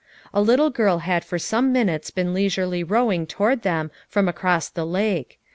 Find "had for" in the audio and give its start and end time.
1.05-1.37